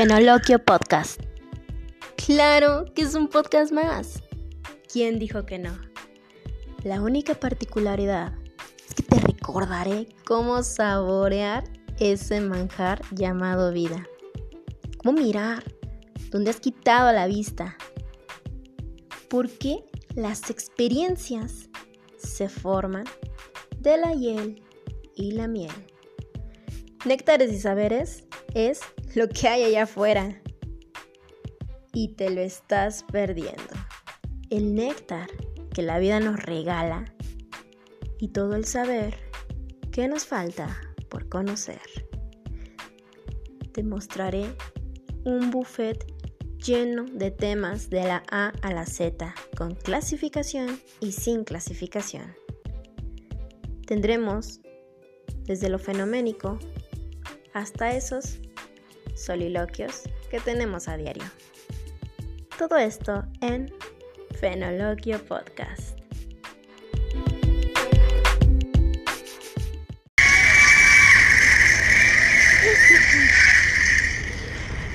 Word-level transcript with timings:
Fenoloquio 0.00 0.58
Podcast. 0.64 1.20
Claro 2.16 2.86
que 2.94 3.02
es 3.02 3.14
un 3.14 3.28
podcast 3.28 3.70
más. 3.70 4.22
¿Quién 4.90 5.18
dijo 5.18 5.44
que 5.44 5.58
no? 5.58 5.78
La 6.84 7.02
única 7.02 7.34
particularidad 7.34 8.32
es 8.88 8.94
que 8.94 9.02
te 9.02 9.20
recordaré 9.20 10.08
cómo 10.24 10.62
saborear 10.62 11.64
ese 11.98 12.40
manjar 12.40 13.02
llamado 13.10 13.74
vida. 13.74 14.06
Cómo 14.96 15.20
mirar 15.20 15.64
donde 16.30 16.48
has 16.48 16.60
quitado 16.60 17.12
la 17.12 17.26
vista. 17.26 17.76
Porque 19.28 19.84
las 20.14 20.48
experiencias 20.48 21.68
se 22.16 22.48
forman 22.48 23.04
de 23.78 23.98
la 23.98 24.14
hiel 24.14 24.62
y 25.14 25.32
la 25.32 25.46
miel. 25.46 25.74
Néctares 27.04 27.52
y 27.52 27.60
saberes 27.60 28.24
es 28.54 28.80
lo 29.14 29.28
que 29.28 29.48
hay 29.48 29.64
allá 29.64 29.84
afuera 29.84 30.40
y 31.92 32.14
te 32.14 32.30
lo 32.30 32.40
estás 32.40 33.04
perdiendo. 33.10 33.74
El 34.50 34.74
néctar 34.74 35.28
que 35.72 35.82
la 35.82 35.98
vida 35.98 36.20
nos 36.20 36.42
regala 36.42 37.04
y 38.18 38.28
todo 38.28 38.54
el 38.54 38.64
saber 38.64 39.16
que 39.92 40.08
nos 40.08 40.26
falta 40.26 40.80
por 41.08 41.28
conocer. 41.28 41.80
Te 43.72 43.82
mostraré 43.82 44.56
un 45.24 45.50
buffet 45.50 46.04
lleno 46.58 47.04
de 47.04 47.30
temas 47.30 47.88
de 47.88 48.02
la 48.04 48.22
A 48.30 48.48
a 48.62 48.72
la 48.72 48.86
Z, 48.86 49.34
con 49.56 49.74
clasificación 49.74 50.80
y 51.00 51.12
sin 51.12 51.44
clasificación. 51.44 52.34
Tendremos 53.86 54.60
desde 55.44 55.68
lo 55.68 55.78
fenoménico 55.78 56.58
hasta 57.54 57.92
esos 57.92 58.38
soliloquios 59.14 60.02
que 60.30 60.40
tenemos 60.40 60.88
a 60.88 60.96
diario. 60.96 61.24
Todo 62.58 62.76
esto 62.76 63.24
en 63.40 63.72
Fenoloquio 64.38 65.24
Podcast. 65.24 66.00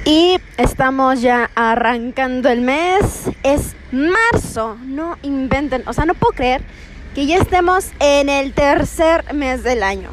Y 0.05 0.37
estamos 0.57 1.21
ya 1.21 1.49
arrancando 1.55 2.49
el 2.49 2.61
mes. 2.61 3.29
Es 3.41 3.75
marzo. 3.91 4.77
No 4.85 5.17
inventen. 5.23 5.83
O 5.87 5.93
sea, 5.93 6.05
no 6.05 6.13
puedo 6.13 6.33
creer 6.33 6.61
que 7.15 7.25
ya 7.25 7.37
estemos 7.37 7.91
en 7.99 8.29
el 8.29 8.53
tercer 8.53 9.33
mes 9.33 9.63
del 9.63 9.81
año. 9.81 10.09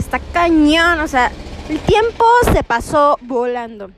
Está 0.00 0.18
cañón. 0.18 1.00
O 1.00 1.06
sea, 1.06 1.30
el 1.68 1.80
tiempo 1.80 2.24
se 2.52 2.62
pasó 2.62 3.18
volando. 3.22 3.90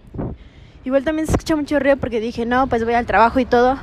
Igual 0.85 1.05
también 1.05 1.27
se 1.27 1.33
escucha 1.33 1.55
mucho 1.55 1.79
ruido 1.79 1.99
porque 1.99 2.19
dije, 2.21 2.47
no, 2.47 2.67
pues 2.67 2.85
voy 2.85 2.95
al 2.95 3.05
trabajo 3.05 3.41
y 3.41 3.45
todo. 3.45 3.79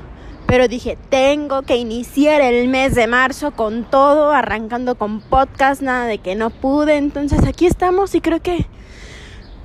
Pero 0.47 0.67
dije, 0.67 0.97
tengo 1.09 1.61
que 1.63 1.75
iniciar 1.75 2.41
el 2.41 2.67
mes 2.67 2.95
de 2.95 3.07
marzo 3.07 3.51
con 3.51 3.83
todo, 3.83 4.31
arrancando 4.31 4.95
con 4.95 5.21
podcast, 5.21 5.81
nada 5.81 6.05
de 6.05 6.17
que 6.17 6.35
no 6.35 6.49
pude. 6.49 6.97
Entonces 6.97 7.45
aquí 7.45 7.67
estamos 7.67 8.15
y 8.15 8.21
creo 8.21 8.41
que 8.41 8.65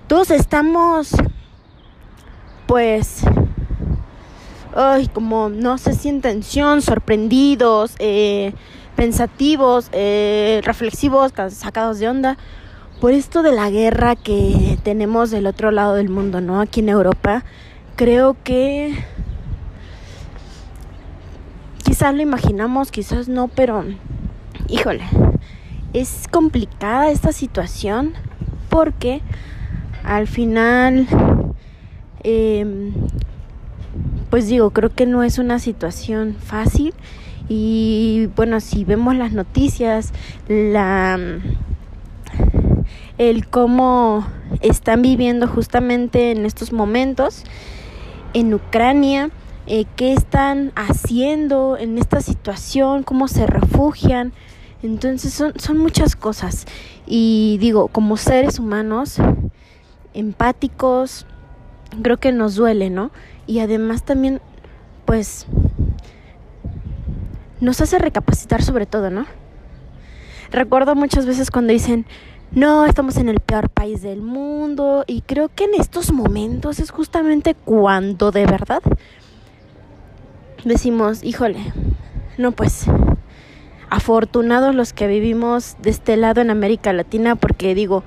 todos 0.06 0.30
estamos, 0.30 1.12
pues, 2.66 3.22
ay, 4.74 5.08
como 5.08 5.48
no 5.48 5.78
sé 5.78 5.94
si 5.94 6.08
en 6.08 6.20
tensión, 6.20 6.82
sorprendidos, 6.82 7.94
eh, 7.98 8.52
pensativos, 8.96 9.88
eh, 9.92 10.60
reflexivos, 10.64 11.32
sacados 11.52 11.98
de 11.98 12.08
onda 12.08 12.38
por 13.00 13.12
esto 13.12 13.42
de 13.42 13.52
la 13.52 13.70
guerra 13.70 14.14
que 14.14 14.78
tenemos 14.82 15.30
del 15.30 15.46
otro 15.46 15.70
lado 15.70 15.94
del 15.94 16.10
mundo, 16.10 16.42
¿no? 16.42 16.60
Aquí 16.60 16.80
en 16.80 16.90
Europa, 16.90 17.44
creo 17.96 18.36
que 18.44 18.94
quizás 21.82 22.14
lo 22.14 22.20
imaginamos, 22.20 22.90
quizás 22.90 23.26
no, 23.26 23.48
pero 23.48 23.84
híjole, 24.68 25.04
es 25.94 26.28
complicada 26.30 27.10
esta 27.10 27.32
situación 27.32 28.12
porque 28.68 29.22
al 30.04 30.26
final, 30.26 31.06
em, 32.22 32.92
pues 34.28 34.46
digo, 34.46 34.70
creo 34.70 34.90
que 34.90 35.06
no 35.06 35.22
es 35.22 35.38
una 35.38 35.58
situación 35.58 36.36
fácil 36.38 36.92
y 37.48 38.28
bueno, 38.36 38.60
si 38.60 38.84
vemos 38.84 39.16
las 39.16 39.32
noticias, 39.32 40.12
la 40.48 41.18
el 43.20 43.46
cómo 43.46 44.26
están 44.62 45.02
viviendo 45.02 45.46
justamente 45.46 46.30
en 46.30 46.46
estos 46.46 46.72
momentos 46.72 47.44
en 48.32 48.54
Ucrania, 48.54 49.28
eh, 49.66 49.84
qué 49.94 50.14
están 50.14 50.72
haciendo 50.74 51.76
en 51.76 51.98
esta 51.98 52.22
situación, 52.22 53.02
cómo 53.02 53.28
se 53.28 53.46
refugian. 53.46 54.32
Entonces 54.82 55.34
son, 55.34 55.52
son 55.58 55.76
muchas 55.76 56.16
cosas. 56.16 56.64
Y 57.06 57.58
digo, 57.60 57.88
como 57.88 58.16
seres 58.16 58.58
humanos, 58.58 59.18
empáticos, 60.14 61.26
creo 62.00 62.16
que 62.16 62.32
nos 62.32 62.54
duele, 62.54 62.88
¿no? 62.88 63.10
Y 63.46 63.58
además 63.58 64.02
también, 64.02 64.40
pues, 65.04 65.44
nos 67.60 67.82
hace 67.82 67.98
recapacitar 67.98 68.62
sobre 68.62 68.86
todo, 68.86 69.10
¿no? 69.10 69.26
Recuerdo 70.50 70.94
muchas 70.94 71.26
veces 71.26 71.50
cuando 71.50 71.74
dicen, 71.74 72.06
no, 72.52 72.84
estamos 72.84 73.16
en 73.16 73.28
el 73.28 73.38
peor 73.38 73.68
país 73.68 74.02
del 74.02 74.22
mundo 74.22 75.04
y 75.06 75.20
creo 75.20 75.48
que 75.54 75.64
en 75.64 75.74
estos 75.74 76.12
momentos 76.12 76.80
es 76.80 76.90
justamente 76.90 77.54
cuando 77.54 78.32
de 78.32 78.44
verdad 78.44 78.82
decimos, 80.64 81.22
híjole, 81.22 81.72
no 82.38 82.50
pues, 82.50 82.86
afortunados 83.88 84.74
los 84.74 84.92
que 84.92 85.06
vivimos 85.06 85.76
de 85.80 85.90
este 85.90 86.16
lado 86.16 86.40
en 86.40 86.50
América 86.50 86.92
Latina 86.92 87.36
porque 87.36 87.76
digo, 87.76 88.02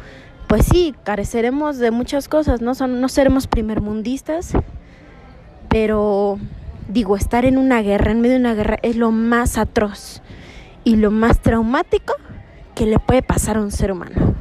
pues 0.47 0.65
sí, 0.65 0.93
careceremos 1.05 1.77
de 1.77 1.91
muchas 1.91 2.27
cosas, 2.27 2.61
¿no? 2.61 2.75
Son, 2.75 2.99
no 2.99 3.07
seremos 3.07 3.47
primermundistas, 3.47 4.51
pero 5.69 6.37
digo, 6.89 7.15
estar 7.15 7.45
en 7.45 7.57
una 7.57 7.81
guerra, 7.81 8.11
en 8.11 8.19
medio 8.19 8.33
de 8.33 8.41
una 8.41 8.55
guerra, 8.55 8.77
es 8.81 8.97
lo 8.97 9.11
más 9.11 9.57
atroz 9.57 10.21
y 10.83 10.97
lo 10.97 11.11
más 11.11 11.39
traumático 11.39 12.13
que 12.75 12.85
le 12.85 12.99
puede 12.99 13.21
pasar 13.21 13.57
a 13.57 13.61
un 13.61 13.71
ser 13.71 13.91
humano. 13.91 14.35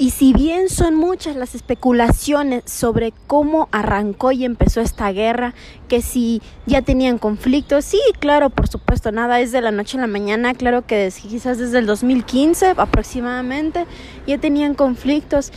Y 0.00 0.12
si 0.12 0.32
bien 0.32 0.70
son 0.70 0.94
muchas 0.94 1.36
las 1.36 1.54
especulaciones 1.54 2.62
sobre 2.64 3.12
cómo 3.26 3.68
arrancó 3.70 4.32
y 4.32 4.46
empezó 4.46 4.80
esta 4.80 5.12
guerra, 5.12 5.52
que 5.88 6.00
si 6.00 6.40
ya 6.64 6.80
tenían 6.80 7.18
conflictos, 7.18 7.84
sí, 7.84 8.00
claro, 8.18 8.48
por 8.48 8.66
supuesto, 8.66 9.12
nada 9.12 9.40
es 9.40 9.52
de 9.52 9.60
la 9.60 9.72
noche 9.72 9.98
a 9.98 10.00
la 10.00 10.06
mañana, 10.06 10.54
claro 10.54 10.86
que 10.86 11.12
quizás 11.28 11.58
desde 11.58 11.80
el 11.80 11.84
2015 11.84 12.76
aproximadamente 12.78 13.84
ya 14.26 14.38
tenían 14.38 14.74
conflictos 14.74 15.52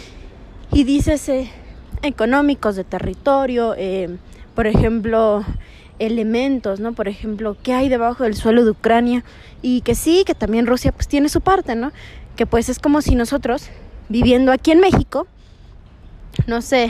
y 0.73 0.83
dícese 0.83 1.49
económicos 2.01 2.75
de 2.75 2.83
territorio, 2.83 3.75
eh, 3.77 4.17
por 4.55 4.67
ejemplo, 4.67 5.45
elementos, 6.05 6.79
¿no? 6.79 6.93
Por 6.93 7.07
ejemplo, 7.07 7.57
¿qué 7.61 7.73
hay 7.73 7.89
debajo 7.89 8.23
del 8.23 8.35
suelo 8.35 8.63
de 8.65 8.71
Ucrania? 8.71 9.23
Y 9.61 9.81
que 9.81 9.95
sí, 9.95 10.23
que 10.25 10.35
también 10.35 10.67
Rusia 10.67 10.91
pues 10.91 11.07
tiene 11.07 11.29
su 11.29 11.41
parte, 11.41 11.75
¿no? 11.75 11.91
Que 12.35 12.45
pues 12.45 12.69
es 12.69 12.79
como 12.79 13.01
si 13.01 13.15
nosotros, 13.15 13.69
viviendo 14.09 14.51
aquí 14.51 14.71
en 14.71 14.79
México, 14.79 15.27
no 16.47 16.61
sé, 16.61 16.89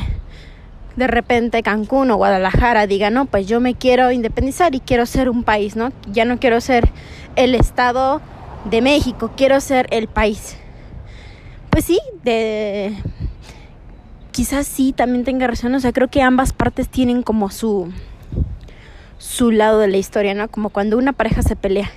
de 0.96 1.08
repente 1.08 1.64
Cancún 1.64 2.12
o 2.12 2.18
Guadalajara 2.18 2.88
diga, 2.88 3.10
no, 3.10 3.26
pues 3.26 3.48
yo 3.48 3.60
me 3.60 3.76
quiero 3.76 4.12
independizar 4.12 4.76
y 4.76 4.80
quiero 4.80 5.06
ser 5.06 5.30
un 5.30 5.44
país, 5.44 5.76
¿no? 5.76 5.92
Ya 6.12 6.26
no 6.26 6.40
quiero 6.40 6.62
ser 6.62 6.90
el 7.36 7.56
Estado 7.56 8.22
de 8.70 8.82
México, 8.82 9.32
quiero 9.36 9.60
ser 9.60 9.88
el 9.92 10.08
país. 10.08 10.58
Pues 11.70 11.86
sí, 11.86 12.00
de... 12.24 12.96
Quizás 14.32 14.66
sí, 14.66 14.94
también 14.94 15.24
tenga 15.24 15.46
razón, 15.46 15.76
o 15.76 15.80
sea, 15.80 15.92
creo 15.92 16.08
que 16.08 16.24
ambas 16.24 16.54
partes 16.54 16.90
tienen 16.90 17.22
como 17.22 17.52
su 17.52 17.92
su 19.24 19.52
lado 19.52 19.80
de 19.80 19.88
la 19.88 19.96
historia, 19.96 20.34
¿no? 20.34 20.50
Como 20.50 20.70
cuando 20.70 20.98
una 20.98 21.14
pareja 21.14 21.42
se 21.42 21.56
pelea. 21.56 21.90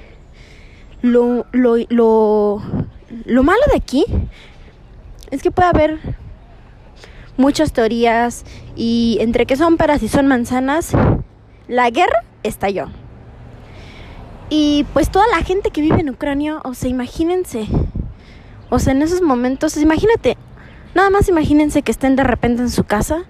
Lo, 1.02 1.44
lo, 1.50 1.76
lo, 1.88 2.62
lo 3.24 3.42
malo 3.42 3.60
de 3.72 3.76
aquí 3.76 4.04
es 5.32 5.42
que 5.42 5.50
puede 5.50 5.68
haber 5.68 5.98
muchas 7.36 7.72
teorías 7.72 8.44
y 8.76 9.18
entre 9.20 9.44
que 9.44 9.56
son 9.56 9.76
peras 9.76 10.04
y 10.04 10.08
son 10.08 10.28
manzanas, 10.28 10.92
la 11.66 11.90
guerra 11.90 12.22
estalló. 12.44 12.86
Y 14.48 14.86
pues 14.92 15.10
toda 15.10 15.26
la 15.26 15.42
gente 15.42 15.70
que 15.70 15.80
vive 15.80 16.00
en 16.00 16.10
Ucrania, 16.10 16.60
o 16.62 16.74
sea, 16.74 16.88
imagínense, 16.88 17.66
o 18.70 18.78
sea, 18.78 18.92
en 18.92 19.02
esos 19.02 19.20
momentos, 19.20 19.76
imagínate, 19.76 20.36
nada 20.94 21.10
más 21.10 21.28
imagínense 21.28 21.82
que 21.82 21.90
estén 21.90 22.14
de 22.14 22.22
repente 22.22 22.62
en 22.62 22.70
su 22.70 22.84
casa 22.84 23.24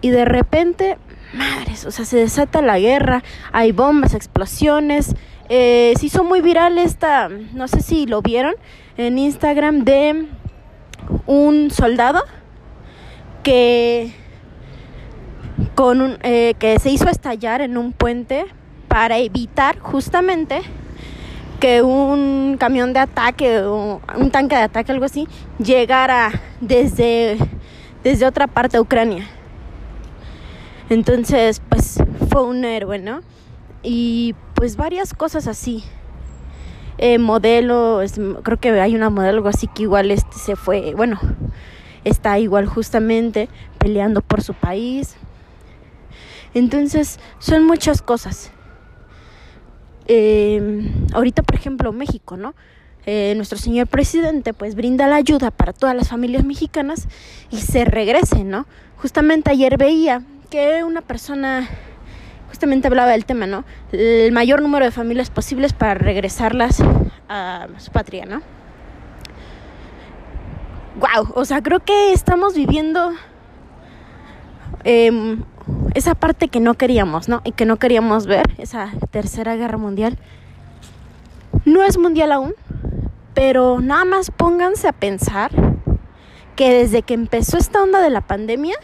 y 0.00 0.10
de 0.10 0.24
repente 0.24 0.96
madres, 1.34 1.84
o 1.84 1.90
sea, 1.90 2.04
se 2.04 2.18
desata 2.18 2.62
la 2.62 2.78
guerra, 2.78 3.22
hay 3.52 3.72
bombas, 3.72 4.14
explosiones. 4.14 5.14
Eh, 5.48 5.92
se 5.98 6.06
hizo 6.06 6.24
muy 6.24 6.40
viral 6.40 6.78
esta, 6.78 7.28
no 7.28 7.68
sé 7.68 7.80
si 7.80 8.06
lo 8.06 8.22
vieron, 8.22 8.54
en 8.96 9.18
Instagram 9.18 9.84
de 9.84 10.26
un 11.26 11.70
soldado 11.70 12.22
que, 13.42 14.12
con 15.74 16.00
un, 16.00 16.18
eh, 16.22 16.54
que 16.58 16.78
se 16.78 16.90
hizo 16.90 17.08
estallar 17.08 17.60
en 17.60 17.76
un 17.76 17.92
puente 17.92 18.46
para 18.88 19.18
evitar 19.18 19.78
justamente 19.78 20.62
que 21.60 21.82
un 21.82 22.56
camión 22.58 22.92
de 22.92 23.00
ataque 23.00 23.60
o 23.62 24.00
un 24.16 24.30
tanque 24.30 24.56
de 24.56 24.62
ataque, 24.62 24.92
algo 24.92 25.04
así, 25.04 25.28
llegara 25.58 26.30
desde, 26.60 27.38
desde 28.02 28.26
otra 28.26 28.46
parte 28.46 28.76
de 28.76 28.80
Ucrania. 28.80 29.26
Entonces, 30.90 31.62
pues 31.68 31.98
fue 32.30 32.44
un 32.44 32.64
héroe, 32.64 32.98
¿no? 32.98 33.20
Y 33.82 34.34
pues 34.54 34.76
varias 34.76 35.14
cosas 35.14 35.46
así. 35.46 35.84
Eh, 36.98 37.18
modelo, 37.18 38.00
creo 38.42 38.58
que 38.58 38.70
hay 38.80 38.94
una 38.94 39.10
modelo 39.10 39.38
algo 39.38 39.48
así 39.48 39.66
que 39.66 39.82
igual 39.82 40.10
este 40.10 40.38
se 40.38 40.54
fue, 40.54 40.94
bueno, 40.94 41.18
está 42.04 42.38
igual 42.38 42.66
justamente 42.66 43.48
peleando 43.78 44.20
por 44.20 44.42
su 44.42 44.54
país. 44.54 45.16
Entonces, 46.54 47.18
son 47.40 47.66
muchas 47.66 48.00
cosas. 48.00 48.52
Eh, 50.06 50.88
ahorita, 51.12 51.42
por 51.42 51.56
ejemplo, 51.56 51.92
México, 51.92 52.36
¿no? 52.36 52.54
Eh, 53.06 53.34
nuestro 53.36 53.58
señor 53.58 53.86
presidente 53.86 54.54
pues 54.54 54.74
brinda 54.74 55.06
la 55.06 55.16
ayuda 55.16 55.50
para 55.50 55.74
todas 55.74 55.94
las 55.94 56.08
familias 56.08 56.42
mexicanas 56.42 57.06
y 57.50 57.58
se 57.58 57.84
regresen, 57.84 58.48
¿no? 58.48 58.66
Justamente 58.96 59.50
ayer 59.50 59.76
veía 59.76 60.22
que 60.54 60.84
una 60.84 61.00
persona 61.00 61.68
justamente 62.46 62.86
hablaba 62.86 63.10
del 63.10 63.24
tema, 63.24 63.44
¿no? 63.44 63.64
El 63.90 64.30
mayor 64.30 64.62
número 64.62 64.84
de 64.84 64.92
familias 64.92 65.28
posibles 65.28 65.72
para 65.72 65.94
regresarlas 65.94 66.80
a 67.28 67.66
su 67.78 67.90
patria, 67.90 68.24
¿no? 68.24 68.40
Wow, 71.00 71.32
o 71.34 71.44
sea, 71.44 71.60
creo 71.60 71.80
que 71.80 72.12
estamos 72.12 72.54
viviendo 72.54 73.14
eh, 74.84 75.38
esa 75.96 76.14
parte 76.14 76.46
que 76.46 76.60
no 76.60 76.74
queríamos, 76.74 77.28
¿no? 77.28 77.40
Y 77.42 77.50
que 77.50 77.66
no 77.66 77.78
queríamos 77.78 78.28
ver, 78.28 78.54
esa 78.58 78.92
tercera 79.10 79.56
guerra 79.56 79.76
mundial. 79.76 80.18
No 81.64 81.82
es 81.82 81.98
mundial 81.98 82.30
aún, 82.30 82.54
pero 83.34 83.80
nada 83.80 84.04
más 84.04 84.30
pónganse 84.30 84.86
a 84.86 84.92
pensar 84.92 85.50
que 86.54 86.72
desde 86.72 87.02
que 87.02 87.14
empezó 87.14 87.58
esta 87.58 87.82
onda 87.82 88.00
de 88.00 88.10
la 88.10 88.20
pandemia, 88.20 88.76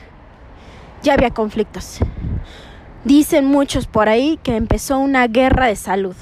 ya 1.02 1.14
había 1.14 1.30
conflictos. 1.30 1.98
Dicen 3.04 3.46
muchos 3.46 3.86
por 3.86 4.08
ahí 4.08 4.38
que 4.42 4.56
empezó 4.56 4.98
una 4.98 5.26
guerra 5.26 5.66
de 5.66 5.76
salud 5.76 6.14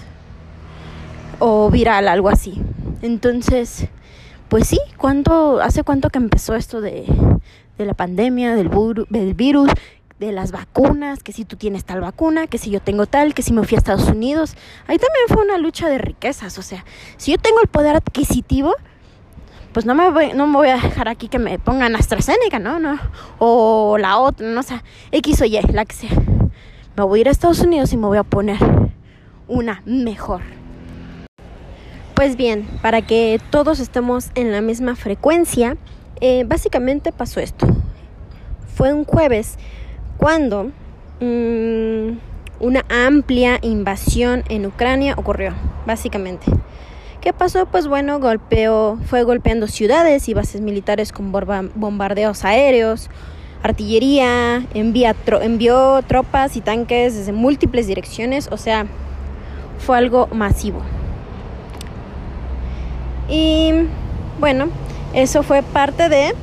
o 1.38 1.70
viral, 1.70 2.08
algo 2.08 2.28
así. 2.28 2.60
Entonces, 3.02 3.88
pues 4.48 4.68
sí, 4.68 4.78
¿cuánto, 4.96 5.60
¿hace 5.60 5.82
cuánto 5.82 6.10
que 6.10 6.18
empezó 6.18 6.54
esto 6.54 6.80
de, 6.80 7.04
de 7.76 7.84
la 7.84 7.94
pandemia, 7.94 8.54
del, 8.54 8.70
del 9.10 9.34
virus? 9.34 9.70
de 10.18 10.32
las 10.32 10.50
vacunas, 10.50 11.22
que 11.22 11.32
si 11.32 11.44
tú 11.44 11.54
tienes 11.56 11.84
tal 11.84 12.00
vacuna, 12.00 12.48
que 12.48 12.58
si 12.58 12.70
yo 12.70 12.80
tengo 12.80 13.06
tal, 13.06 13.34
que 13.34 13.42
si 13.42 13.52
me 13.52 13.64
fui 13.64 13.76
a 13.76 13.78
Estados 13.78 14.08
Unidos. 14.08 14.56
Ahí 14.88 14.98
también 14.98 15.24
fue 15.28 15.44
una 15.44 15.58
lucha 15.58 15.88
de 15.88 15.98
riquezas, 15.98 16.58
o 16.58 16.62
sea, 16.62 16.84
si 17.16 17.30
yo 17.30 17.38
tengo 17.38 17.60
el 17.60 17.68
poder 17.68 17.94
adquisitivo, 17.94 18.74
pues 19.78 19.86
no 19.86 19.94
me 19.94 20.10
voy, 20.10 20.32
no 20.34 20.48
me 20.48 20.56
voy 20.56 20.68
a 20.70 20.76
dejar 20.76 21.08
aquí 21.08 21.28
que 21.28 21.38
me 21.38 21.60
pongan 21.60 21.94
AstraZeneca, 21.94 22.58
¿no? 22.58 22.80
no 22.80 22.98
O 23.38 23.96
la 23.96 24.18
otra, 24.18 24.44
no 24.48 24.58
o 24.58 24.62
sea, 24.64 24.82
X 25.12 25.40
o 25.40 25.44
Y, 25.44 25.56
la 25.72 25.84
que 25.84 25.94
sea. 25.94 26.10
Me 26.96 27.04
voy 27.04 27.20
a 27.20 27.20
ir 27.20 27.28
a 27.28 27.30
Estados 27.30 27.60
Unidos 27.60 27.92
y 27.92 27.96
me 27.96 28.08
voy 28.08 28.18
a 28.18 28.24
poner 28.24 28.58
una 29.46 29.80
mejor. 29.86 30.40
Pues 32.14 32.34
bien, 32.34 32.66
para 32.82 33.02
que 33.02 33.40
todos 33.50 33.78
estemos 33.78 34.32
en 34.34 34.50
la 34.50 34.62
misma 34.62 34.96
frecuencia, 34.96 35.76
eh, 36.20 36.42
básicamente 36.44 37.12
pasó 37.12 37.38
esto. 37.38 37.68
Fue 38.74 38.92
un 38.92 39.04
jueves 39.04 39.58
cuando 40.16 40.72
mm, 41.20 42.18
una 42.58 42.84
amplia 42.88 43.60
invasión 43.62 44.42
en 44.48 44.66
Ucrania 44.66 45.14
ocurrió, 45.16 45.54
básicamente. 45.86 46.46
¿Qué 47.20 47.32
pasó? 47.32 47.66
Pues 47.66 47.88
bueno, 47.88 48.20
golpeó, 48.20 48.96
fue 49.06 49.24
golpeando 49.24 49.66
ciudades 49.66 50.28
y 50.28 50.34
bases 50.34 50.60
militares 50.60 51.12
con 51.12 51.32
bombardeos 51.32 52.44
aéreos, 52.44 53.10
artillería, 53.64 54.64
envió 54.72 56.02
tropas 56.02 56.56
y 56.56 56.60
tanques 56.60 57.16
desde 57.16 57.32
múltiples 57.32 57.88
direcciones, 57.88 58.48
o 58.52 58.56
sea, 58.56 58.86
fue 59.78 59.98
algo 59.98 60.28
masivo. 60.28 60.80
Y 63.28 63.72
bueno, 64.38 64.68
eso 65.12 65.42
fue 65.42 65.62
parte 65.62 66.08
de 66.08 66.34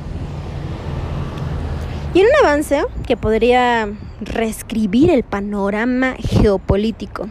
y 2.12 2.20
en 2.20 2.26
un 2.26 2.46
avance 2.46 2.82
que 3.06 3.16
podría 3.16 3.88
reescribir 4.20 5.10
el 5.10 5.22
panorama 5.22 6.16
geopolítico. 6.18 7.28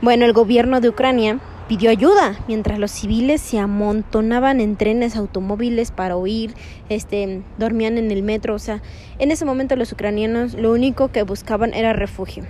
Bueno, 0.00 0.24
el 0.24 0.32
gobierno 0.32 0.80
de 0.80 0.88
Ucrania 0.88 1.38
pidió 1.72 1.88
ayuda 1.88 2.38
mientras 2.48 2.78
los 2.78 2.90
civiles 2.90 3.40
se 3.40 3.58
amontonaban 3.58 4.60
en 4.60 4.76
trenes 4.76 5.16
automóviles 5.16 5.90
para 5.90 6.18
huir, 6.18 6.52
este, 6.90 7.40
dormían 7.56 7.96
en 7.96 8.10
el 8.10 8.22
metro, 8.22 8.54
o 8.54 8.58
sea, 8.58 8.82
en 9.18 9.30
ese 9.30 9.46
momento 9.46 9.74
los 9.76 9.90
ucranianos 9.90 10.52
lo 10.52 10.70
único 10.70 11.08
que 11.08 11.22
buscaban 11.22 11.72
era 11.72 11.94
refugio 11.94 12.44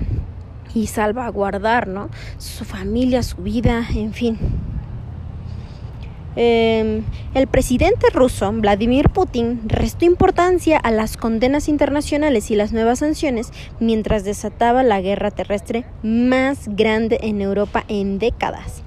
y 0.74 0.88
salvaguardar, 0.88 1.86
¿no? 1.86 2.10
Su 2.38 2.64
familia, 2.64 3.22
su 3.22 3.36
vida, 3.36 3.86
en 3.94 4.12
fin. 4.12 4.38
Em, 6.34 7.04
el 7.34 7.46
presidente 7.46 8.08
ruso, 8.12 8.50
Vladimir 8.52 9.08
Putin, 9.08 9.60
restó 9.66 10.04
importancia 10.04 10.78
a 10.78 10.90
las 10.90 11.16
condenas 11.16 11.68
internacionales 11.68 12.50
y 12.50 12.56
las 12.56 12.72
nuevas 12.72 12.98
sanciones 12.98 13.52
mientras 13.78 14.24
desataba 14.24 14.82
la 14.82 15.00
guerra 15.00 15.30
terrestre 15.30 15.84
más 16.02 16.66
grande 16.66 17.20
en 17.22 17.40
Europa 17.40 17.84
en 17.86 18.18
décadas. 18.18 18.82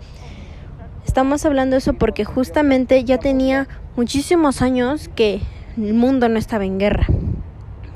Estamos 1.15 1.45
hablando 1.45 1.77
eso 1.77 1.93
porque 1.93 2.25
justamente 2.25 3.01
ya 3.05 3.17
tenía 3.19 3.69
muchísimos 3.95 4.61
años 4.61 5.09
que 5.15 5.39
el 5.77 5.93
mundo 5.93 6.27
no 6.27 6.37
estaba 6.37 6.65
en 6.65 6.77
guerra. 6.77 7.07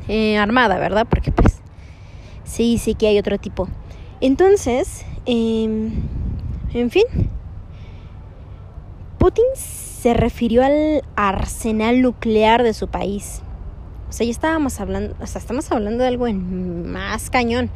Eh, 0.07 0.37
armada, 0.37 0.79
¿verdad? 0.79 1.05
Porque 1.05 1.29
pues 1.33 1.57
sí, 2.45 2.77
sí 2.77 2.95
que 2.95 3.07
hay 3.07 3.19
otro 3.19 3.37
tipo. 3.37 3.67
Entonces, 4.21 5.05
em, 5.25 5.91
en 6.73 6.89
fin, 6.89 7.03
Putin 9.17 9.43
se 9.53 10.13
refirió 10.13 10.63
al 10.63 11.03
arsenal 11.17 12.01
nuclear 12.01 12.63
de 12.63 12.73
su 12.73 12.87
país. 12.87 13.41
O 14.07 14.13
sea, 14.13 14.23
ya 14.25 14.31
estábamos 14.31 14.79
hablando, 14.79 15.13
o 15.19 15.27
sea, 15.27 15.39
estamos 15.39 15.69
hablando 15.73 16.03
de 16.03 16.07
algo 16.07 16.25
en 16.25 16.89
más 16.89 17.29
cañón. 17.29 17.69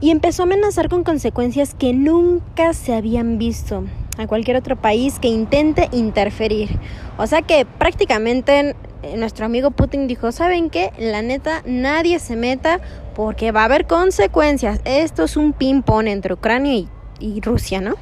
Y 0.00 0.12
empezó 0.12 0.44
a 0.44 0.46
amenazar 0.46 0.88
con 0.88 1.04
consecuencias 1.04 1.74
que 1.74 1.92
nunca 1.92 2.72
se 2.72 2.94
habían 2.94 3.36
visto 3.36 3.84
a 4.16 4.26
cualquier 4.26 4.56
otro 4.56 4.76
país 4.76 5.18
que 5.18 5.28
intente 5.28 5.88
interferir. 5.92 6.78
O 7.18 7.26
sea 7.26 7.42
que 7.42 7.66
prácticamente 7.66 8.74
nuestro 9.16 9.46
amigo 9.46 9.70
Putin 9.70 10.06
dijo, 10.08 10.32
¿saben 10.32 10.70
qué? 10.70 10.92
La 10.98 11.22
neta, 11.22 11.62
nadie 11.64 12.18
se 12.18 12.36
meta 12.36 12.80
porque 13.14 13.52
va 13.52 13.62
a 13.62 13.64
haber 13.64 13.86
consecuencias. 13.86 14.80
Esto 14.84 15.24
es 15.24 15.36
un 15.36 15.52
ping-pong 15.52 16.08
entre 16.08 16.34
Ucrania 16.34 16.74
y, 16.74 16.88
y 17.20 17.40
Rusia, 17.40 17.80
¿no? 17.80 17.94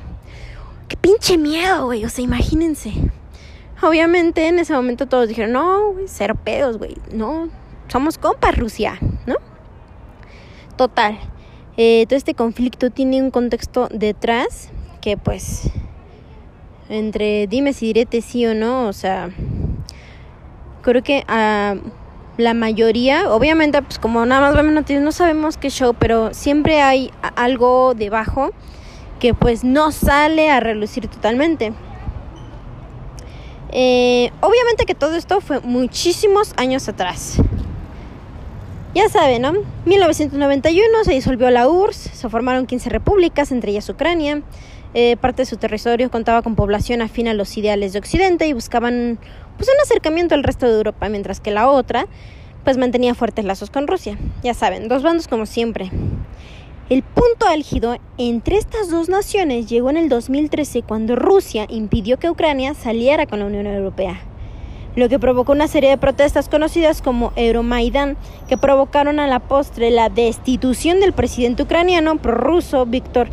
qué 0.89 0.97
pinche 0.97 1.39
miedo, 1.39 1.87
güey. 1.87 2.05
O 2.05 2.09
sea, 2.09 2.25
imagínense. 2.25 2.93
Obviamente 3.83 4.49
en 4.49 4.59
ese 4.59 4.73
momento 4.73 5.07
todos 5.07 5.29
dijeron, 5.29 5.53
no, 5.53 5.93
güey, 5.93 6.07
cero 6.09 6.35
pedos, 6.43 6.79
güey. 6.79 6.97
No, 7.13 7.49
somos 7.89 8.19
compas, 8.19 8.57
Rusia, 8.57 8.99
¿no? 9.27 9.37
Total. 10.77 11.19
Eh, 11.77 12.07
todo 12.09 12.17
este 12.17 12.35
conflicto 12.35 12.91
tiene 12.91 13.21
un 13.21 13.31
contexto 13.31 13.89
detrás 13.91 14.71
que 15.01 15.17
pues 15.17 15.71
entre 16.89 17.47
dime 17.47 17.73
si 17.73 17.87
direte 17.87 18.21
sí 18.21 18.47
o 18.47 18.55
no, 18.55 18.89
o 18.89 18.93
sea, 18.93 19.31
creo 20.83 21.03
que 21.03 21.25
a 21.29 21.77
la 22.37 22.55
mayoría, 22.55 23.31
obviamente 23.31 23.81
pues 23.83 23.99
como 23.99 24.27
nada 24.27 24.41
más 24.41 24.55
vemos 24.55 24.85
no 24.91 25.13
sabemos 25.13 25.57
qué 25.57 25.71
show, 25.71 25.95
pero 25.99 26.35
siempre 26.35 26.81
hay 26.83 27.11
algo 27.37 27.95
debajo 27.95 28.51
que 29.21 29.35
pues 29.35 29.65
no 29.65 29.93
sale 29.93 30.51
a 30.51 30.61
relucir 30.61 31.09
totalmente. 31.09 31.73
Eh, 33.71 34.31
obviamente 34.41 34.85
que 34.85 34.95
todo 34.95 35.17
esto 35.17 35.41
fue 35.41 35.61
muchísimos 35.61 36.55
años 36.57 36.89
atrás. 36.89 37.39
Ya 38.95 39.09
saben, 39.09 39.43
¿no? 39.43 39.53
1991 39.87 41.05
se 41.05 41.13
disolvió 41.13 41.51
la 41.51 41.69
URSS, 41.69 42.11
se 42.13 42.29
formaron 42.29 42.67
15 42.67 42.91
repúblicas, 42.91 43.51
entre 43.51 43.73
ellas 43.73 43.89
Ucrania. 43.89 44.43
Eh, 44.95 45.17
parte 45.17 45.43
de 45.43 45.47
su 45.47 45.57
territorio 45.57 46.09
contaba 46.09 46.43
con 46.43 46.55
población 46.55 47.03
afín 47.03 47.27
a 47.27 47.35
los 47.35 47.57
ideales 47.57 47.93
de 47.93 47.99
Occidente 47.99 48.47
y 48.47 48.53
buscaban 48.53 49.19
pues 49.57 49.69
un 49.69 49.81
acercamiento 49.83 50.37
al 50.37 50.45
resto 50.45 50.67
de 50.67 50.77
Europa, 50.77 51.09
mientras 51.09 51.41
que 51.41 51.51
la 51.51 51.69
otra 51.69 52.07
pues 52.63 52.79
mantenía 52.79 53.15
fuertes 53.15 53.45
lazos 53.45 53.71
con 53.71 53.87
Rusia. 53.89 54.17
Ya 54.43 54.55
saben, 54.55 54.89
dos 54.89 55.03
bandos 55.03 55.29
como 55.29 55.47
siempre. 55.47 55.91
El 56.91 57.03
punto 57.03 57.47
álgido 57.49 57.97
entre 58.19 58.57
estas 58.57 58.91
dos 58.91 59.09
naciones 59.09 59.69
llegó 59.69 59.91
en 59.91 59.97
el 59.97 60.09
2013 60.09 60.83
cuando 60.83 61.17
Rusia 61.17 61.67
impidió 61.69 62.19
que 62.19 62.31
Ucrania 62.31 62.75
saliera 62.75 63.27
con 63.27 63.41
la 63.41 63.47
Unión 63.47 63.67
Europea. 63.67 64.21
lo 64.97 65.09
que 65.09 65.19
provocó 65.19 65.51
una 65.51 65.67
serie 65.67 65.91
de 65.91 65.99
protestas 65.99 66.49
conocidas 66.49 67.03
como 67.03 67.33
Euromaidan, 67.35 68.17
que 68.49 68.57
provocaron 68.57 69.19
a 69.19 69.27
la 69.27 69.41
postre 69.41 69.91
la 69.91 70.09
destitución 70.09 71.01
del 71.01 71.13
presidente 71.13 71.65
ucraniano 71.65 72.17
prorruso 72.19 72.87
Víctor 72.87 73.27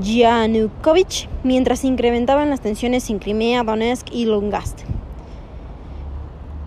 Yanukovych, 0.00 1.28
mientras 1.44 1.80
se 1.80 1.86
incrementaban 1.86 2.50
las 2.50 2.60
tensiones 2.60 3.08
en 3.10 3.18
Crimea, 3.18 3.62
Donetsk 3.62 4.12
y 4.12 4.26
Lugansk. 4.26 4.78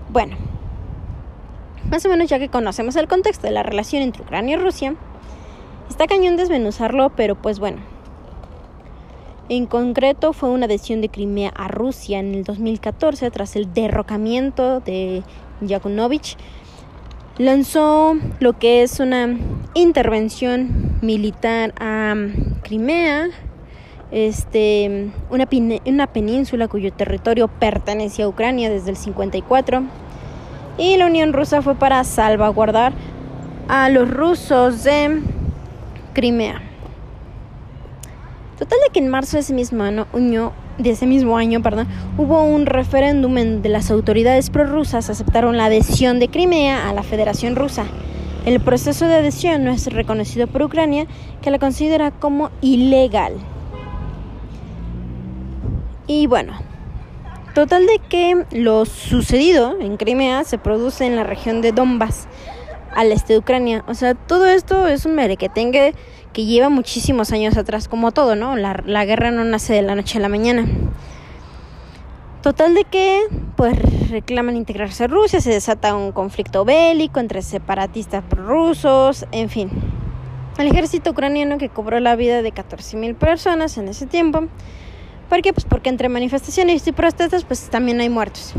Bueno, 0.10 0.36
más 1.90 2.06
o 2.06 2.10
menos 2.10 2.30
ya 2.30 2.40
que 2.40 2.50
conocemos 2.50 2.96
el 2.96 3.08
contexto 3.08 3.48
de 3.48 3.54
la 3.54 3.64
relación 3.64 4.02
entre 4.02 4.24
Ucrania 4.24 4.56
y 4.56 4.60
Rusia, 4.60 4.96
está 5.90 6.08
cañón 6.08 6.38
desmenuzarlo, 6.38 7.12
pero 7.16 7.36
pues 7.36 7.60
bueno. 7.60 7.78
En 9.50 9.66
concreto 9.66 10.32
fue 10.32 10.50
una 10.50 10.66
adhesión 10.66 11.02
de 11.02 11.10
Crimea 11.10 11.50
a 11.50 11.68
Rusia 11.68 12.20
en 12.20 12.34
el 12.34 12.44
2014 12.46 13.30
tras 13.32 13.58
el 13.58 13.74
derrocamiento 13.74 14.80
de 14.80 15.24
Yakunovich. 15.60 16.38
Lanzó 17.42 18.18
lo 18.40 18.60
que 18.60 18.84
es 18.84 19.00
una 19.00 19.36
intervención 19.74 21.00
militar 21.02 21.74
a 21.80 22.14
Crimea, 22.62 23.30
este, 24.12 25.10
una, 25.32 25.50
una 25.88 26.06
península 26.06 26.68
cuyo 26.68 26.94
territorio 26.94 27.48
pertenecía 27.48 28.26
a 28.26 28.28
Ucrania 28.28 28.70
desde 28.70 28.92
el 28.92 28.96
54 28.96 29.82
y 30.78 30.98
la 30.98 31.08
Unión 31.08 31.34
Rusa 31.34 31.64
fue 31.64 31.74
para 31.74 32.04
salvaguardar 32.04 32.94
a 33.68 33.90
los 33.90 34.08
rusos 34.08 34.84
de 34.84 35.24
Crimea. 36.14 36.62
Total 38.60 38.78
de 38.86 38.94
que 38.94 39.00
en 39.00 39.10
marzo 39.10 39.38
de 39.38 39.42
ese 39.42 39.56
mismo 39.56 39.82
año, 39.82 40.54
de 40.78 40.92
ese 40.92 41.06
mismo 41.06 41.38
año 41.38 41.62
perdón, 41.62 41.88
hubo 42.18 42.44
un 42.44 42.66
referéndum 42.66 43.38
en 43.38 43.54
donde 43.54 43.70
las 43.70 43.92
autoridades 43.92 44.50
prorrusas 44.50 45.10
aceptaron 45.10 45.58
la 45.58 45.66
adhesión 45.66 46.20
de 46.20 46.28
Crimea 46.28 46.90
a 46.90 46.94
la 46.94 47.04
Federación 47.04 47.56
Rusa. 47.56 47.86
El 48.46 48.60
proceso 48.60 49.08
de 49.08 49.16
adhesión 49.16 49.64
no 49.64 49.72
es 49.72 49.92
reconocido 49.92 50.48
por 50.48 50.64
Ucrania, 50.64 51.06
que 51.42 51.52
la 51.52 51.60
considera 51.60 52.12
como 52.12 52.50
ilegal. 52.62 53.34
Y 56.08 56.26
bueno, 56.26 56.54
Total 57.54 57.86
de 57.86 58.00
que 58.08 58.46
lo 58.52 58.86
sucedido 58.86 59.76
en 59.82 59.98
Crimea 59.98 60.46
se 60.46 60.58
produce 60.58 61.06
en 61.06 61.18
la 61.18 61.26
región 61.26 61.62
de 61.62 61.74
Donbass, 61.74 62.28
al 62.96 63.12
este 63.12 63.34
de 63.34 63.40
Ucrania. 63.40 63.84
O 63.90 63.94
sea, 63.94 64.16
todo 64.16 64.46
esto 64.46 64.88
es 64.88 65.06
un 65.06 65.16
merequetengue 65.16 65.94
que 66.34 66.46
lleva 66.46 66.70
muchísimos 66.70 67.32
años 67.32 67.58
atrás, 67.58 67.88
como 67.88 68.12
todo, 68.12 68.36
¿no? 68.36 68.56
La, 68.56 68.82
la 68.86 69.06
guerra 69.06 69.32
no 69.32 69.44
nace 69.44 69.74
de 69.74 69.82
la 69.82 69.96
noche 69.96 70.18
a 70.18 70.22
la 70.22 70.30
mañana. 70.30 70.66
Total 72.42 72.74
de 72.74 72.86
que, 72.86 73.22
pues, 73.56 74.10
reclaman 74.10 74.58
integrarse 74.58 75.04
a 75.04 75.08
Rusia, 75.08 75.42
se 75.42 75.52
desata 75.52 75.96
un 75.96 76.12
conflicto 76.12 76.66
bélico 76.66 77.20
entre 77.20 77.42
separatistas 77.42 78.24
rusos, 78.32 79.26
en 79.32 79.50
fin. 79.50 79.70
El 80.58 80.68
ejército 80.68 81.12
ucraniano 81.12 81.58
que 81.58 81.70
cobró 81.70 82.00
la 82.00 82.16
vida 82.16 82.42
de 82.42 82.54
14.000 82.54 83.16
personas 83.16 83.78
en 83.78 83.88
ese 83.88 84.06
tiempo 84.06 84.48
¿Por 85.32 85.42
qué? 85.42 85.54
Pues 85.54 85.64
porque 85.64 85.88
entre 85.88 86.10
manifestaciones 86.10 86.86
y 86.86 86.92
protestas 86.92 87.46
pues 87.46 87.70
también 87.70 88.02
hay 88.02 88.10
muertos. 88.10 88.52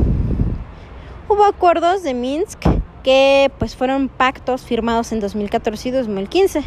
Hubo 1.28 1.44
acuerdos 1.44 2.02
de 2.02 2.14
Minsk 2.14 2.60
que 3.04 3.52
pues 3.58 3.76
fueron 3.76 4.08
pactos 4.08 4.62
firmados 4.62 5.12
en 5.12 5.20
2014 5.20 5.90
y 5.90 5.92
2015. 5.92 6.62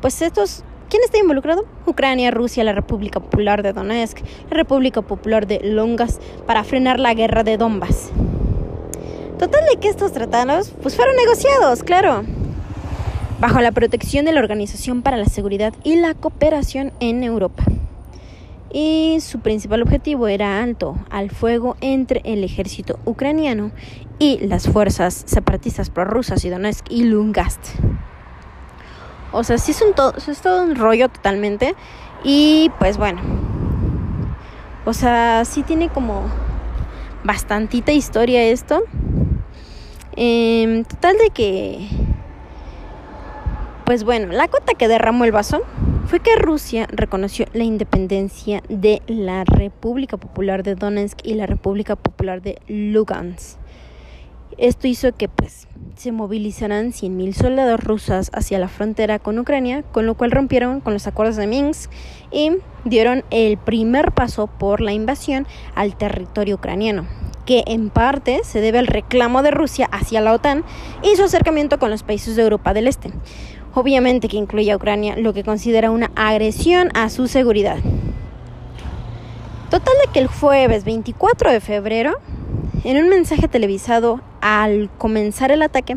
Pues 0.00 0.22
estos, 0.22 0.62
¿quién 0.88 1.02
está 1.04 1.18
involucrado? 1.18 1.64
Ucrania, 1.86 2.30
Rusia, 2.30 2.64
la 2.64 2.72
República 2.72 3.20
Popular 3.20 3.62
de 3.62 3.72
Donetsk, 3.72 4.18
la 4.50 4.56
República 4.56 5.02
Popular 5.02 5.46
de 5.46 5.60
Longas 5.60 6.20
para 6.46 6.64
frenar 6.64 7.00
la 7.00 7.14
guerra 7.14 7.42
de 7.42 7.56
Donbass. 7.56 8.10
Total 9.38 9.64
de 9.70 9.78
que 9.80 9.88
estos 9.88 10.12
tratados 10.12 10.72
pues 10.82 10.96
fueron 10.96 11.16
negociados, 11.16 11.82
claro, 11.82 12.24
bajo 13.40 13.60
la 13.60 13.72
protección 13.72 14.24
de 14.24 14.32
la 14.32 14.40
Organización 14.40 15.02
para 15.02 15.16
la 15.16 15.26
Seguridad 15.26 15.74
y 15.84 15.96
la 15.96 16.14
Cooperación 16.14 16.92
en 17.00 17.22
Europa 17.22 17.64
y 18.72 19.18
su 19.20 19.40
principal 19.40 19.82
objetivo 19.82 20.28
era 20.28 20.62
alto 20.62 20.96
al 21.10 21.30
fuego 21.30 21.76
entre 21.80 22.20
el 22.24 22.44
ejército 22.44 22.98
ucraniano 23.04 23.70
y 24.18 24.38
las 24.46 24.68
fuerzas 24.68 25.22
separatistas 25.26 25.90
prorrusas 25.90 26.44
y 26.44 26.50
Donetsk 26.50 26.90
y 26.90 27.04
Lungast. 27.04 27.60
O 29.32 29.44
sea, 29.44 29.58
sí 29.58 29.72
es, 29.72 29.82
un 29.82 29.94
todo, 29.94 30.14
un 30.62 30.76
rollo 30.76 31.08
totalmente. 31.08 31.74
Y 32.24 32.70
pues 32.78 32.96
bueno. 32.96 33.20
O 34.84 34.92
sea, 34.92 35.44
sí 35.44 35.62
tiene 35.62 35.88
como 35.88 36.24
bastantita 37.24 37.92
historia 37.92 38.42
esto. 38.42 38.82
Eh, 40.16 40.84
total 40.88 41.16
de 41.18 41.30
que... 41.30 41.88
Pues 43.84 44.04
bueno, 44.04 44.32
la 44.32 44.48
cota 44.48 44.74
que 44.74 44.86
derramó 44.86 45.24
el 45.24 45.32
vaso 45.32 45.62
fue 46.08 46.20
que 46.20 46.36
Rusia 46.36 46.86
reconoció 46.90 47.46
la 47.52 47.64
independencia 47.64 48.62
de 48.68 49.02
la 49.06 49.44
República 49.44 50.16
Popular 50.16 50.62
de 50.62 50.74
Donetsk 50.74 51.18
y 51.22 51.34
la 51.34 51.46
República 51.46 51.96
Popular 51.96 52.40
de 52.40 52.58
Lugansk. 52.66 53.58
Esto 54.58 54.88
hizo 54.88 55.12
que 55.12 55.28
pues 55.28 55.68
se 55.96 56.12
movilizaran 56.12 56.92
100.000 56.92 57.32
soldados 57.32 57.80
rusos 57.82 58.30
hacia 58.32 58.58
la 58.58 58.68
frontera 58.68 59.18
con 59.18 59.38
Ucrania, 59.38 59.82
con 59.92 60.04
lo 60.04 60.14
cual 60.14 60.32
rompieron 60.32 60.80
con 60.80 60.92
los 60.92 61.06
acuerdos 61.06 61.36
de 61.36 61.46
Minsk 61.46 61.90
y 62.32 62.52
dieron 62.84 63.24
el 63.30 63.56
primer 63.56 64.12
paso 64.12 64.48
por 64.48 64.80
la 64.80 64.92
invasión 64.92 65.46
al 65.74 65.96
territorio 65.96 66.56
ucraniano, 66.56 67.06
que 67.46 67.62
en 67.66 67.88
parte 67.88 68.40
se 68.42 68.60
debe 68.60 68.80
al 68.80 68.88
reclamo 68.88 69.42
de 69.42 69.52
Rusia 69.52 69.88
hacia 69.92 70.20
la 70.20 70.32
OTAN 70.32 70.64
y 71.02 71.16
su 71.16 71.22
acercamiento 71.22 71.78
con 71.78 71.90
los 71.90 72.02
países 72.02 72.36
de 72.36 72.42
Europa 72.42 72.74
del 72.74 72.88
Este 72.88 73.12
obviamente 73.74 74.28
que 74.28 74.36
incluye 74.36 74.72
a 74.72 74.76
Ucrania, 74.76 75.16
lo 75.16 75.32
que 75.32 75.44
considera 75.44 75.90
una 75.90 76.10
agresión 76.16 76.90
a 76.94 77.08
su 77.10 77.28
seguridad. 77.28 77.78
Total 79.70 79.94
de 80.04 80.12
que 80.12 80.20
el 80.20 80.26
jueves 80.26 80.84
24 80.84 81.52
de 81.52 81.60
febrero, 81.60 82.14
en 82.84 82.96
un 82.96 83.08
mensaje 83.08 83.48
televisado 83.48 84.20
al 84.40 84.90
comenzar 84.98 85.50
el 85.50 85.62
ataque, 85.62 85.96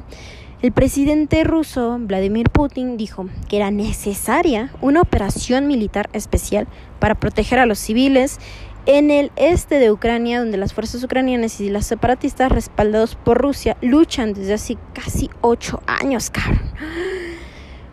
el 0.61 0.71
presidente 0.71 1.43
ruso 1.43 1.97
Vladimir 1.99 2.49
Putin 2.51 2.95
dijo 2.95 3.27
que 3.49 3.57
era 3.57 3.71
necesaria 3.71 4.71
una 4.79 5.01
operación 5.01 5.65
militar 5.65 6.09
especial 6.13 6.67
para 6.99 7.15
proteger 7.15 7.57
a 7.57 7.65
los 7.65 7.79
civiles 7.79 8.39
en 8.85 9.11
el 9.11 9.31
este 9.35 9.79
de 9.79 9.91
Ucrania, 9.91 10.39
donde 10.39 10.57
las 10.57 10.73
fuerzas 10.73 11.03
ucranianas 11.03 11.59
y 11.61 11.69
las 11.69 11.85
separatistas 11.85 12.51
respaldados 12.51 13.15
por 13.15 13.39
Rusia 13.39 13.77
luchan 13.81 14.33
desde 14.33 14.53
hace 14.53 14.77
casi 14.93 15.29
ocho 15.41 15.81
años, 15.87 16.29
cabrón. 16.29 16.71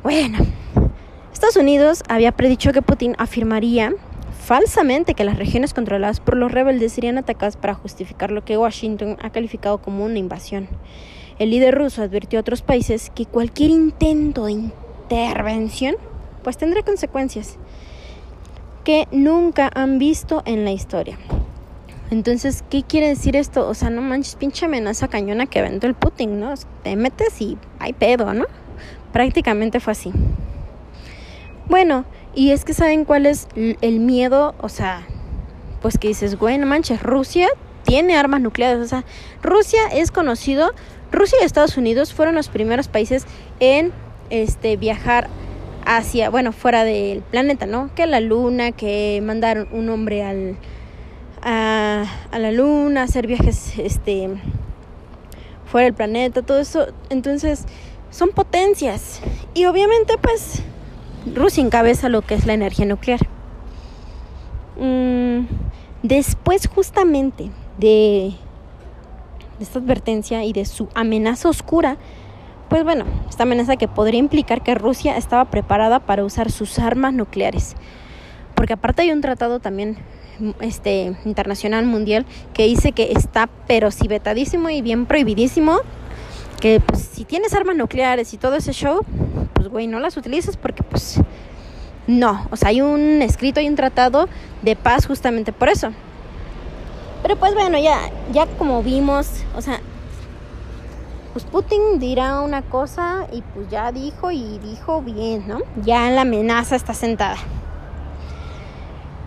Bueno, 0.02 0.38
Estados 1.32 1.56
Unidos 1.56 2.02
había 2.08 2.32
predicho 2.32 2.72
que 2.72 2.82
Putin 2.82 3.14
afirmaría 3.18 3.94
falsamente 4.48 5.12
que 5.12 5.24
las 5.24 5.36
regiones 5.36 5.74
controladas 5.74 6.20
por 6.20 6.34
los 6.34 6.50
rebeldes 6.50 6.94
serían 6.94 7.18
atacadas 7.18 7.58
para 7.58 7.74
justificar 7.74 8.30
lo 8.30 8.46
que 8.46 8.56
Washington 8.56 9.18
ha 9.20 9.28
calificado 9.28 9.76
como 9.82 10.06
una 10.06 10.18
invasión. 10.18 10.68
El 11.38 11.50
líder 11.50 11.74
ruso 11.74 12.00
advirtió 12.00 12.38
a 12.38 12.40
otros 12.40 12.62
países 12.62 13.12
que 13.14 13.26
cualquier 13.26 13.68
intento 13.68 14.46
de 14.46 14.52
intervención 14.52 15.96
pues 16.42 16.56
tendrá 16.56 16.82
consecuencias 16.82 17.58
que 18.84 19.06
nunca 19.12 19.70
han 19.74 19.98
visto 19.98 20.42
en 20.46 20.64
la 20.64 20.72
historia. 20.72 21.18
Entonces, 22.10 22.64
¿qué 22.70 22.82
quiere 22.84 23.08
decir 23.08 23.36
esto? 23.36 23.68
O 23.68 23.74
sea, 23.74 23.90
no 23.90 24.00
manches, 24.00 24.36
pinche 24.36 24.64
amenaza 24.64 25.08
cañona 25.08 25.44
que 25.44 25.58
aventó 25.58 25.86
el 25.86 25.92
Putin, 25.92 26.40
¿no? 26.40 26.54
Te 26.82 26.96
metes 26.96 27.38
y 27.42 27.58
hay 27.80 27.92
pedo, 27.92 28.32
¿no? 28.32 28.46
Prácticamente 29.12 29.78
fue 29.78 29.92
así. 29.92 30.10
Bueno, 31.68 32.06
y 32.38 32.52
es 32.52 32.64
que 32.64 32.73
saben 32.73 33.04
cuál 33.04 33.26
es 33.26 33.49
el 33.57 33.99
miedo, 33.99 34.54
o 34.61 34.68
sea, 34.68 35.04
pues 35.83 35.99
que 35.99 36.07
dices, 36.07 36.38
güey, 36.38 36.57
no 36.57 36.66
manches, 36.66 37.02
Rusia 37.02 37.49
tiene 37.83 38.16
armas 38.16 38.40
nucleares, 38.40 38.78
o 38.78 38.87
sea, 38.87 39.04
Rusia 39.42 39.80
es 39.92 40.12
conocido, 40.12 40.71
Rusia 41.11 41.37
y 41.42 41.45
Estados 41.45 41.76
Unidos 41.76 42.14
fueron 42.14 42.37
los 42.37 42.49
primeros 42.49 42.87
países 42.87 43.26
en 43.59 43.90
este 44.30 44.76
viajar 44.76 45.26
hacia, 45.85 46.30
bueno, 46.30 46.52
fuera 46.52 46.85
del 46.85 47.23
planeta, 47.23 47.66
¿no? 47.66 47.90
Que 47.97 48.07
la 48.07 48.21
luna, 48.21 48.71
que 48.71 49.21
mandaron 49.21 49.66
un 49.73 49.88
hombre 49.88 50.23
al 50.23 50.57
a, 51.42 52.04
a 52.30 52.38
la 52.38 52.52
luna, 52.52 53.02
hacer 53.02 53.26
viajes 53.26 53.76
este 53.80 54.28
fuera 55.64 55.87
del 55.87 55.95
planeta, 55.95 56.42
todo 56.42 56.61
eso. 56.61 56.87
Entonces, 57.11 57.64
son 58.11 58.28
potencias. 58.28 59.21
Y 59.54 59.64
obviamente 59.64 60.14
pues 60.18 60.62
Rusia 61.35 61.62
encabeza 61.62 62.08
lo 62.08 62.23
que 62.23 62.35
es 62.35 62.47
la 62.47 62.54
energía 62.54 62.87
nuclear. 62.87 63.20
Mm, 64.78 65.47
después 66.02 66.68
justamente 66.68 67.50
de, 67.78 68.32
esta 69.61 69.78
advertencia 69.78 70.44
y 70.44 70.52
de 70.52 70.64
su 70.64 70.88
amenaza 70.94 71.49
oscura, 71.49 71.97
pues 72.68 72.85
bueno, 72.85 73.04
esta 73.28 73.44
amenaza 73.44 73.76
que 73.76 73.88
podría 73.88 74.20
implicar 74.20 74.62
que 74.62 74.75
Rusia 74.75 75.16
estaba 75.16 75.47
preparada 75.47 76.00
para 76.00 76.25
usar 76.25 76.50
sus 76.50 76.78
armas 76.78 77.12
nucleares. 77.14 77.75
porque 78.54 78.73
aparte 78.73 79.02
hay 79.02 79.12
un 79.12 79.20
tratado 79.20 79.61
también 79.61 79.99
este 80.61 81.16
internacional 81.25 81.87
mundial 81.87 82.26
que 82.54 82.64
dice 82.64 82.90
que 82.90 83.12
está 83.12 83.49
pero 83.68 83.92
si 83.92 84.08
vetadísimo 84.08 84.68
y 84.68 84.82
bien 84.82 85.06
prohibidísimo 85.06 85.78
que 86.61 86.80
pues 86.80 87.02
si 87.02 87.25
tienes 87.25 87.54
armas 87.54 87.76
nucleares 87.76 88.35
y 88.35 88.37
todo 88.37 88.56
ese 88.56 88.73
show 88.73 89.04
pues 89.58 89.68
güey 89.68 89.88
no 89.88 89.98
las 89.98 90.16
utilices 90.16 90.56
porque 90.56 90.84
pues 90.84 91.20
no 92.06 92.46
o 92.52 92.56
sea 92.56 92.68
hay 92.68 92.80
un 92.80 93.22
escrito 93.22 93.58
hay 93.58 93.68
un 93.68 93.74
tratado 93.74 94.28
de 94.62 94.76
paz 94.76 95.06
justamente 95.06 95.52
por 95.52 95.68
eso 95.68 95.90
pero 97.22 97.34
pues 97.34 97.54
bueno 97.54 97.76
ya 97.76 97.98
ya 98.32 98.46
como 98.46 98.84
vimos 98.84 99.28
o 99.56 99.60
sea 99.60 99.80
pues 101.32 101.44
Putin 101.44 101.98
dirá 101.98 102.40
una 102.40 102.62
cosa 102.62 103.26
y 103.32 103.42
pues 103.42 103.68
ya 103.68 103.92
dijo 103.92 104.30
y 104.32 104.58
dijo 104.58 105.02
bien, 105.02 105.46
¿no? 105.46 105.60
Ya 105.84 106.10
la 106.10 106.22
amenaza 106.22 106.74
está 106.74 106.94
sentada. 106.94 107.36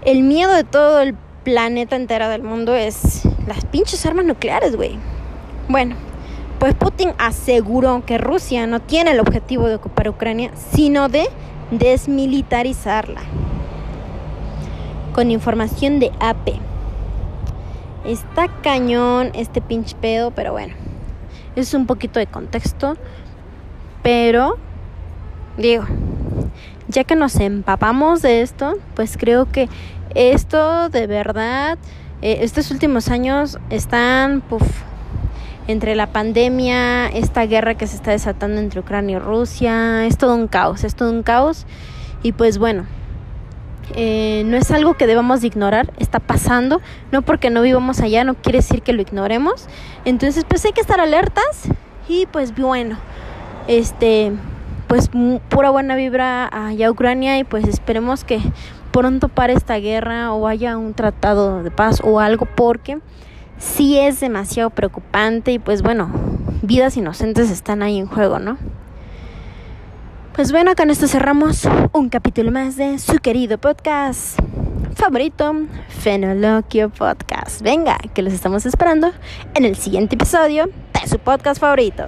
El 0.04 0.24
miedo 0.24 0.54
de 0.54 0.66
todo 0.66 1.00
el 1.00 1.16
planeta 1.46 1.96
entero 1.96 2.28
del 2.28 2.44
mundo 2.44 2.76
es 2.76 3.22
las 3.48 3.64
pinches 3.66 4.06
armas 4.06 4.26
nucleares, 4.26 4.76
güey. 4.76 4.98
Bueno, 5.70 5.96
pues 6.62 6.76
Putin 6.76 7.10
aseguró 7.18 8.06
que 8.06 8.18
Rusia 8.18 8.68
no 8.68 8.80
tiene 8.80 9.12
el 9.12 9.20
objetivo 9.20 9.68
de 9.68 9.76
ocupar 9.76 10.08
Ucrania, 10.08 10.52
sino 10.56 11.10
de 11.10 11.28
desmilitarizarla. 11.72 13.22
Con 15.14 15.32
información 15.32 16.00
de 16.00 16.12
AP. 16.20 16.54
Está 18.06 18.48
cañón 18.62 19.32
este 19.34 19.60
pinche 19.60 19.98
pedo, 20.00 20.32
pero 20.32 20.54
bueno 20.54 20.74
es 21.56 21.74
un 21.74 21.86
poquito 21.86 22.20
de 22.20 22.28
contexto, 22.28 22.96
pero 24.04 24.58
digo, 25.58 25.84
ya 26.88 27.04
que 27.04 27.16
nos 27.16 27.36
empapamos 27.38 28.22
de 28.22 28.42
esto, 28.42 28.76
pues 28.96 29.18
creo 29.18 29.52
que 29.52 29.70
esto 30.16 30.90
de 30.90 31.08
verdad, 31.08 31.78
eh, 32.22 32.40
estos 32.42 32.72
últimos 32.72 33.10
años 33.10 33.60
están, 33.70 34.42
puff, 34.42 34.66
entre 35.68 35.96
la 35.96 36.08
pandemia, 36.08 37.08
esta 37.08 37.46
guerra 37.46 37.76
que 37.76 37.88
se 37.88 37.96
está 37.96 38.12
desatando 38.12 38.60
entre 38.60 38.80
Ucrania 38.80 39.18
y 39.18 39.20
Rusia, 39.20 40.06
es 40.06 40.18
todo 40.18 40.36
un 40.36 40.48
caos, 40.48 40.84
es 40.84 40.96
todo 40.96 41.12
un 41.12 41.24
caos. 41.24 41.66
Y 42.24 42.34
pues 42.34 42.58
bueno, 42.58 42.86
eh, 43.96 44.44
no 44.46 44.58
es 44.58 44.72
algo 44.72 44.96
que 44.96 45.08
debamos 45.08 45.42
de 45.42 45.48
ignorar, 45.48 45.92
está 45.98 46.20
pasando, 46.20 46.82
no 47.12 47.22
porque 47.22 47.50
no 47.50 47.62
vivamos 47.62 48.00
allá, 48.00 48.24
no 48.24 48.36
quiere 48.36 48.60
decir 48.60 48.82
que 48.82 48.94
lo 48.94 49.02
ignoremos. 49.02 49.68
Entonces, 50.06 50.46
pues 50.48 50.64
hay 50.66 50.72
que 50.72 50.82
estar 50.82 51.00
alertas 51.00 51.70
y 52.08 52.26
pues 52.28 52.56
bueno, 52.56 52.98
este, 53.68 54.32
pues 54.88 55.10
pura 55.50 55.70
buena 55.70 55.96
vibra 55.96 56.50
allá 56.52 56.92
Ucrania 56.92 57.38
y 57.38 57.44
pues 57.44 57.68
esperemos 57.68 58.24
que 58.24 58.40
pronto 58.92 59.30
pare 59.30 59.54
esta 59.54 59.78
guerra 59.78 60.34
o 60.34 60.48
haya 60.48 60.78
un 60.78 60.94
tratado 60.94 61.64
de 61.64 61.72
paz 61.72 62.02
o 62.04 62.20
algo 62.20 62.46
porque 62.46 63.00
sí 63.62 64.00
es 64.00 64.20
demasiado 64.20 64.72
preocupante 64.72 65.54
y 65.54 65.60
pues 65.60 65.82
bueno, 65.82 66.12
vidas 66.62 66.98
inocentes 66.98 67.50
están 67.50 67.84
ahí 67.84 68.00
en 68.00 68.08
juego, 68.08 68.40
¿no? 68.40 68.58
Pues 70.34 70.52
bueno, 70.52 70.76
con 70.76 70.90
esto 70.90 71.08
cerramos 71.08 71.68
un 71.94 72.10
capítulo 72.10 72.52
más 72.52 72.76
de 72.76 72.98
su 73.00 73.20
querido 73.20 73.58
podcast 73.58 74.40
favorito, 74.96 75.54
Fenoloquio 75.90 76.90
Podcast. 76.90 77.62
Venga, 77.62 77.98
que 78.14 78.22
los 78.22 78.34
estamos 78.34 78.66
esperando 78.66 79.12
en 79.54 79.66
el 79.66 79.76
siguiente 79.76 80.16
episodio 80.16 80.66
de 80.66 81.08
su 81.08 81.20
podcast 81.20 81.60
favorito. 81.60 82.06